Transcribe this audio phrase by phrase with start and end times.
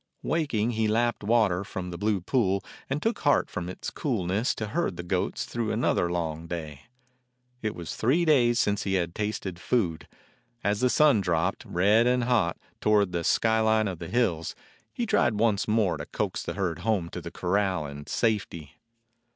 [0.23, 4.69] Waking he lapped water from the blue pool and took heart from its coolness to
[4.69, 6.87] herd the goats through another long day.
[7.61, 10.07] It was three days since he had tasted food.
[10.63, 14.55] As the sun dropped, red and hot, toward the sky line of hills,
[14.91, 18.79] he tried once more to coax the herd home to the corral and safety.